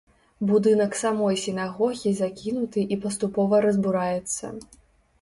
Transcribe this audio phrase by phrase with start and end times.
[0.51, 4.57] Будынак самой сінагогі закінуты і паступова разбураецца.